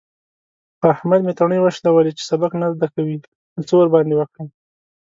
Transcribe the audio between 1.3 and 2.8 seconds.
تڼۍ وشلولې. چې سبق نه